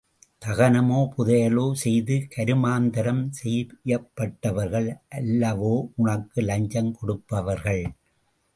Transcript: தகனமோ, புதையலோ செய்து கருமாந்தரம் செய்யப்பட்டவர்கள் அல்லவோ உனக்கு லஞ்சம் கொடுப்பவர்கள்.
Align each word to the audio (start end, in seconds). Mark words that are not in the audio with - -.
தகனமோ, 0.41 0.99
புதையலோ 1.15 1.65
செய்து 1.73 2.15
கருமாந்தரம் 2.35 3.21
செய்யப்பட்டவர்கள் 3.29 4.89
அல்லவோ 5.15 5.73
உனக்கு 5.95 6.41
லஞ்சம் 6.41 6.91
கொடுப்பவர்கள். 6.95 7.83